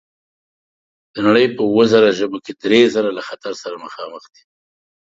د 1.13 1.15
نړۍ 1.27 1.45
په 1.55 1.61
اووه 1.67 1.85
زره 1.93 2.09
ژبو 2.19 2.37
کې 2.45 2.53
درې 2.63 2.81
زره 2.95 3.09
له 3.17 3.21
خطر 3.27 3.53
سره 3.63 3.75
مخامخ 3.85 4.23
دي. 4.33 4.41